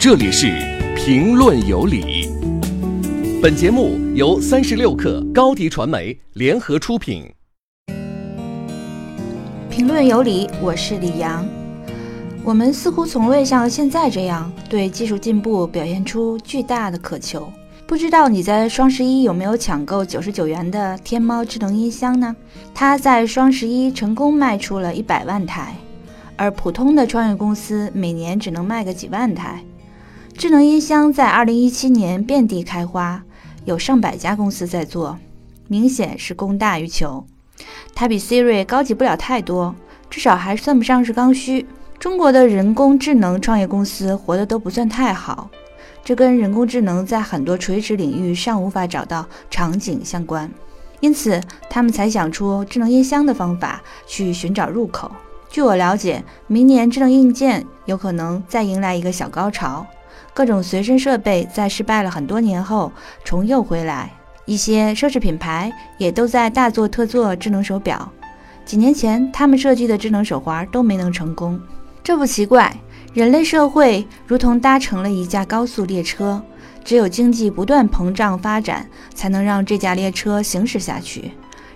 [0.00, 0.46] 这里是
[0.96, 2.30] 评论有理。
[3.42, 7.30] 本节目由三十六克高低传媒联合出品。
[9.68, 11.46] 评论有理，我是李阳。
[12.42, 17.52] 我们似乎从未像现在这样对技术进步表现出巨大的渴求。
[17.86, 22.34] 不知道你在双十一有没有抢购九十九元的天猫智能音箱呢？
[22.72, 25.74] 它在双十一成功卖出了一百万台，
[26.36, 29.62] 而普通的创业公司每年只能卖个几万台。
[30.40, 33.22] 智能音箱在二零一七年遍地开花，
[33.66, 35.18] 有上百家公司在做，
[35.68, 37.26] 明显是供大于求。
[37.94, 39.74] 它比 Siri 高级不了太多，
[40.08, 41.66] 至少还算不上是刚需。
[41.98, 45.50] 中国的人工智能创业公司活得都不算太好。
[46.02, 50.50] 这跟人工智能在很多垂直领域尚无法找到场景相关，
[51.00, 51.38] 因此
[51.68, 55.12] 他们才想出智能音箱的方法去寻找入口。
[55.50, 59.86] 据我了解，明年智能硬件有可能再迎来一个小高潮，
[60.40, 62.90] 各种随身设备在失败了很多年后
[63.22, 64.10] 重又回来，
[64.46, 68.10] 一些奢侈品牌也都在大做特做智能手表。
[68.64, 71.60] 几年前他们设计的智能手环都没能成功，
[72.02, 72.74] 这不奇怪。
[73.12, 76.42] 人类社会如同搭乘了一架高速列车，
[76.82, 81.32] 只有经济不断膨胀发展，才能让这架列车行驶下去。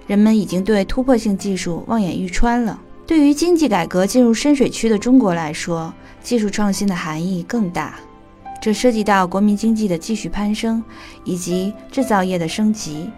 [0.07, 2.81] 人们已经对突破性技术望眼欲穿了。
[3.07, 5.93] 对于经济改革进入深水区的中国来说，
[6.23, 7.97] 技术创新的含义更大。
[8.65, 10.83] 这涉及到国民经济的继续攀升，
[11.23, 13.11] 以及制造业的升级。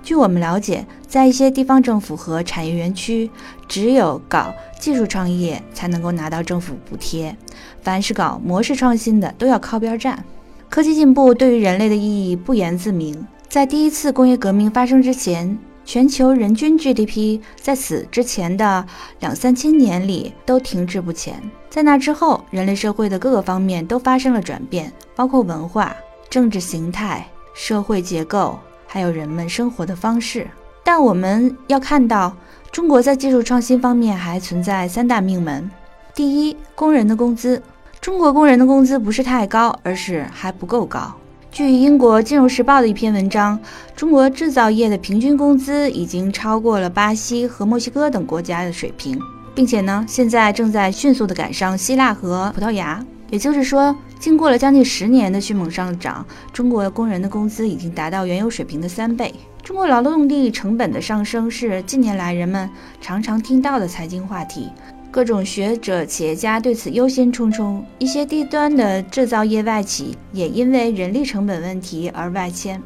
[0.00, 3.28] 据我们了解，在一些地方政府和产业园区，
[3.66, 7.36] 只有搞技术创业才能够拿到政府补贴。
[7.82, 10.24] 凡是搞模式创新的，都要靠边站。
[10.68, 13.26] 科技进步对于人类的意义不言自明。
[13.48, 18.84] 在第一次工业革命发生之前，全球人均 GDP 在此之前的
[19.20, 21.42] 两三千年里都停滞不前。
[21.68, 25.94] 在那之后，人类社会的各个方面都发生了转变，包括文化、
[26.30, 28.58] 政治形态、社会结构。
[28.86, 30.48] 还有人们生活的方式，
[30.84, 32.36] 但我们要看到，
[32.70, 35.68] 中国在技术创新方面还存在三大命门。
[36.14, 37.60] 第一，工人的工资，
[38.00, 41.12] 中国工人的工资不是太高，而是还不够高。
[41.54, 43.56] 据英国《金融时报》的一篇文章，
[43.94, 49.16] 中国制造业的平均工资已经超过了巴西和墨西哥等国家的水平，
[49.54, 53.00] 并且呢，现在正在迅速地赶上希腊和葡萄牙。
[53.30, 59.32] 也就是说，经过了将近十年的迅猛上涨，中国工人的工资已经达到原有水平的三倍。
[59.62, 62.68] 中国劳动力成本的上升是近年来人们
[63.00, 64.70] 常常听到的财经话题，
[65.14, 67.80] 各种学者、企业家对此忧心忡忡。
[68.00, 72.82] 一些低端的制造业外企也因为人力成本问题而外迁。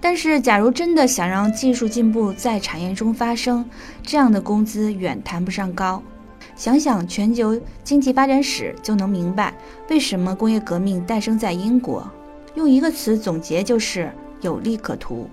[0.00, 3.68] 但是，假如真的想让技术进步在产业中发生，
[4.04, 6.00] 这样的工资远谈不上高。
[6.54, 9.52] 想想全球经济发展史，就能明白
[9.90, 12.08] 为什么工业革命诞生在英国。
[12.54, 14.08] 用一个词总结，就是
[14.42, 15.28] 有利可图。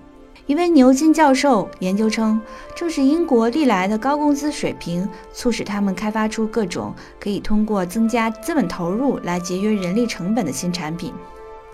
[0.46, 2.40] 一位牛津教授研究称，
[2.76, 11.12] 正是英国历来的高工资水平，促使他们开发出各种可以通过增加资本投入来节约人力成本的新产品。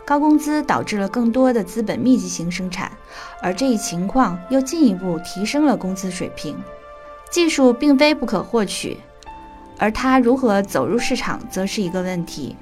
[0.06, 2.91] 高工资导致了更多的资本密集型生产，
[3.43, 6.56] 而这一情况又进一步提升了工资水平。
[7.31, 8.97] 技术并非不可获取。
[9.78, 12.56] 而它如何走入市场，则是一个问题。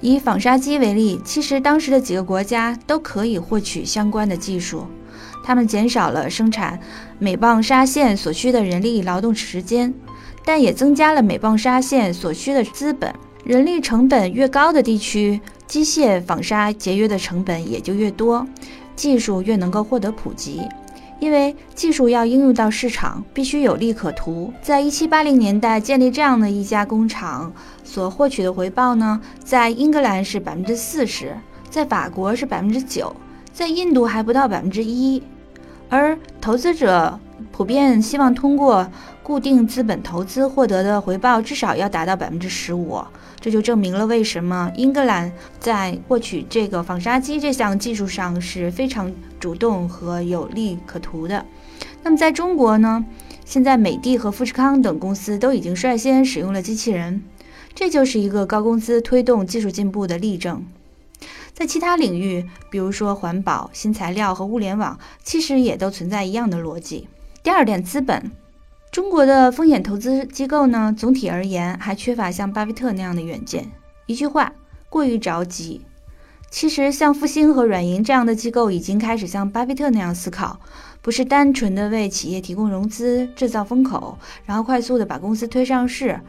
[0.00, 4.86] 以纺纱机为例，其实当时的几个国家都可以获取相关的技术，
[5.44, 6.80] 他们减少了生产
[7.18, 9.92] 每磅纱线所需的人力劳动时间，
[10.44, 13.14] 但也增加了每磅纱线所需的资本。
[13.44, 18.46] 人力成本越高的地区，机械纺纱节约的成本也就越多，
[18.96, 20.62] 技术越能够获得普及。
[21.20, 24.52] 因为技术要应用到市场，必须有利可图。
[24.62, 27.52] 在一七八零年代建立这样的一家工厂，
[27.84, 31.36] 所获取的回报呢，在英格兰是百分之四十，
[31.70, 33.14] 在法国是百分之九，
[33.52, 35.22] 在印度还不到百分之一。
[35.88, 37.18] 而投资者
[37.52, 38.86] 普遍希望通过
[39.22, 43.00] 固定资本投资获得的回报至少要达到百分之十五。
[43.40, 45.30] 这就证明了为什么英格兰
[45.60, 51.44] 在获取这个纺纱机这项技术上是非常主动和有利可图的。
[52.02, 53.04] 那么在中国呢？
[53.44, 57.22] 现在美的和富士康等公司都已经率先使用了机器人，
[57.74, 60.64] 这就是一个高工资推动技术进步的例证。
[61.54, 67.08] 在其他领域，比如说环保、新材料和物联网，其实也都存在一样的逻辑。
[67.42, 68.30] 第二点，资本。
[68.90, 73.70] 中国的风险投资机构呢，总体而言还缺乏像巴菲特那样的远见。
[74.06, 74.52] 一句话，
[74.88, 75.82] 过于着急。
[76.50, 80.60] 其实，像复星和软银这样的机构已经开始像巴菲特那样思考，
[81.02, 86.20] 不是单纯的为企业提供融资、制造风口，然后快速的把公司推上市，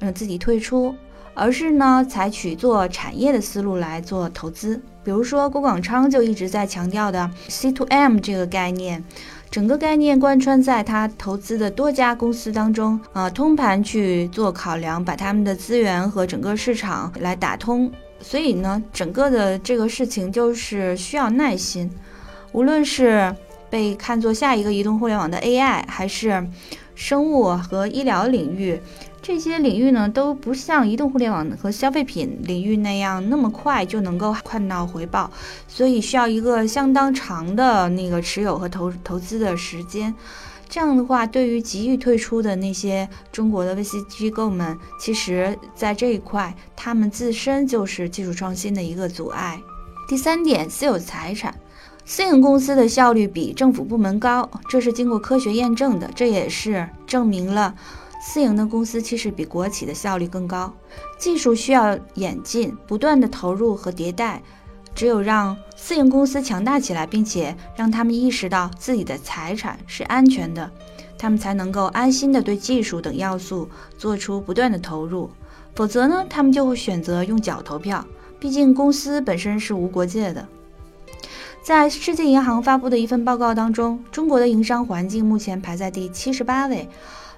[0.00, 0.96] 让自己退出，
[1.38, 4.80] 而是呢采取做产业的思路来做投资。
[5.04, 9.02] 比如说郭广昌就一直在强调的 C to M 这个概念。
[9.50, 17.90] 整个概念贯穿在他投资的多家公司当中，啊，通盘去做考量，把他们的资源和整个市场来打通。
[18.20, 21.90] 所以呢，整个的这个事情就是需要耐心。
[22.52, 23.34] 无论是
[23.70, 26.46] 被看作下一个移动互联网的 AI，还是
[26.94, 28.78] 生物和医疗领域。
[29.28, 35.30] 这些领域呢都不像移动互联网和消费品领域那样那么快就能够看到回报，
[35.68, 40.14] 所以需要一个相当长的那个持有和投投资的时间。
[40.66, 49.60] 这样的话，对于急于退出的那些中国的 VC 机构们，其实在这一块，他们自身就是技术创新的一个阻碍。
[50.08, 51.54] 第三点，私有财产，
[52.06, 57.74] 私营公司的效率比政府部门高，这是经过科学验证的，这也是证明了。
[58.30, 60.70] 私营的公司其实比国企的效率更高，
[61.18, 64.42] 技术需要演进，不断的投入和迭代。
[64.94, 70.70] 只有让私营公司强大起来，并且让他们意识到自己的财产是安全的，
[71.16, 73.66] 他们才能够安心的对技术等要素
[73.96, 75.30] 做出不断的投入。
[75.74, 78.04] 否则呢，他们就会选择用脚投票。
[78.38, 80.46] 毕竟公司本身是无国界的。
[81.62, 86.86] 在世界银行发布的一份报告当中，中国的营商环境目前排在第七十八位。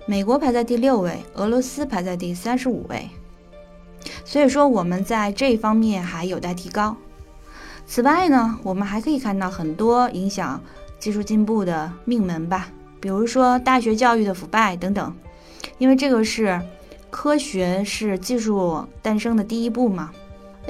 [0.07, 3.09] 美国排在第六位，俄罗斯排在第三十五位，
[4.25, 6.97] 所以说我们在这方面还有待提高。
[7.87, 10.61] 此外呢，我们还可以看到很多影响
[10.99, 12.69] 技术进步的命门吧，
[13.01, 15.15] 比如说大学教育的腐败等等，
[15.79, 16.61] 因为这个是
[17.11, 20.13] 科学是技术诞生的第一步嘛。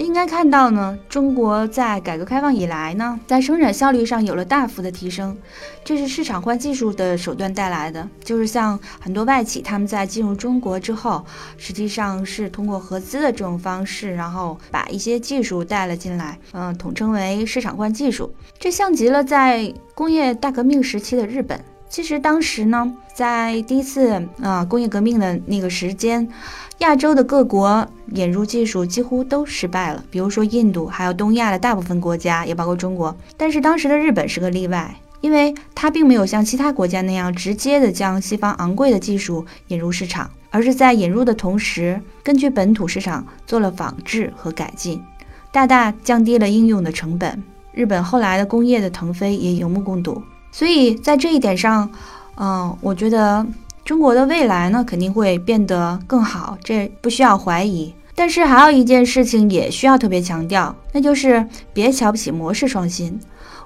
[0.00, 5.37] 应该看到呢，中国在改革开放以来呢，在生产效率上有了大幅的提升，
[5.85, 8.08] 这是市场化技术的手段带来的。
[8.25, 11.25] 就是像很多外企，他们在进入中国之后，
[11.58, 18.32] 实际上是通过合资的这种方式，然后把一些技术带了进来，嗯，统称为市场化技术。
[18.58, 21.62] 这像极了在工业大革命时期的日本。
[21.90, 26.26] 其实当时呢，在第一次啊工业革命的那个时间。
[26.78, 33.14] 亚洲的各国引入技术几乎都失败了，比如说印度，还有东亚的大部分国家，也包括中国。
[33.37, 45.02] 但是当时的日本是个例外，因为它并没有像其他国家那样直接的将西方昂贵的技术引入市场，而是在引入的同时，根据本土市场做了仿制和改进，
[45.52, 47.42] 大大降低了应用的成本。
[47.75, 50.22] 日本后来的工业的腾飞也有目共睹。
[50.52, 51.91] 所以在这一点上，
[52.37, 53.47] 嗯，我觉得。
[53.82, 57.93] 中国的未来呢，肯定会变得更好，这不需要怀疑。
[58.14, 63.19] 但是还有一件事情也需要特别强调，那就是别瞧不起模式创新。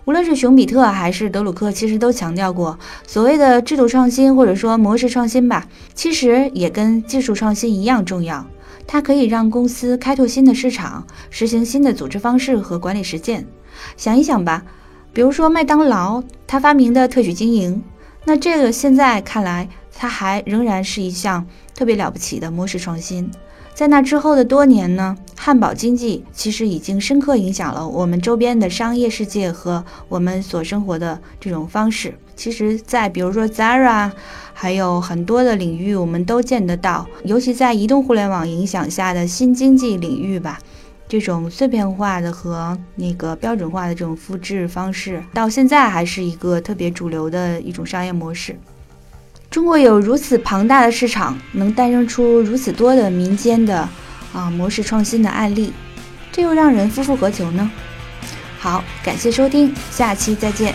[0.06, 8.46] 无论是熊彼特还是德鲁克，其实都强调过，所谓的制度创新或者说模式创新吧，其实也跟技术创新一样重要。
[8.86, 13.46] 它可以让公司开拓新的市场，实行新的组织方式和管理实践。
[13.98, 14.62] 想一想吧，
[15.14, 17.82] 比如说麦当劳，他发明的特许经营，
[18.26, 19.66] 那这个现在看来。
[19.96, 23.30] 它还仍然是一项特别了不起的模式创新。
[23.74, 32.12] 在那之后的多年呢，汉堡经济其实已经深刻影响了我们周边的商业世界和我们所生活的这种方式。
[32.34, 34.10] 其实，在比如说 Zara，
[34.52, 37.06] 还有很多的领域，我们都见得到。
[37.22, 40.58] 尤其在移动互联网影响下的新经济领域吧，
[41.20, 48.58] 这种碎片化的和那个标准化的这种复制方式，到现在还是一个特别主流的一种商业模式。
[49.48, 53.88] 中国有如此庞大的市场，能诞生出如此多的民间的
[54.32, 55.72] 啊模式创新的案例，
[56.32, 57.70] 这又让人夫复何求呢？
[58.58, 60.74] 好，感谢收听，下期再见。